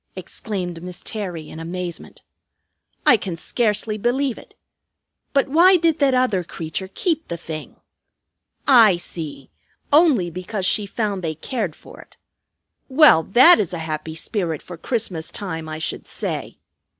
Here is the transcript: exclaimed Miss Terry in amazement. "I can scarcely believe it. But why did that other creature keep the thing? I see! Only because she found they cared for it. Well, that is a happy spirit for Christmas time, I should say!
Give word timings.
exclaimed 0.15 0.81
Miss 0.81 1.01
Terry 1.03 1.47
in 1.47 1.59
amazement. 1.59 2.23
"I 3.05 3.17
can 3.17 3.35
scarcely 3.35 3.99
believe 3.99 4.35
it. 4.39 4.55
But 5.31 5.47
why 5.47 5.77
did 5.77 5.99
that 5.99 6.15
other 6.15 6.43
creature 6.43 6.89
keep 6.91 7.27
the 7.27 7.37
thing? 7.37 7.75
I 8.67 8.97
see! 8.97 9.51
Only 9.93 10.31
because 10.31 10.65
she 10.65 10.87
found 10.87 11.21
they 11.23 11.35
cared 11.35 11.75
for 11.75 11.99
it. 12.01 12.17
Well, 12.89 13.21
that 13.21 13.59
is 13.59 13.73
a 13.73 13.77
happy 13.85 14.15
spirit 14.15 14.63
for 14.63 14.75
Christmas 14.75 15.29
time, 15.29 15.69
I 15.69 15.77
should 15.77 16.07
say! 16.07 16.57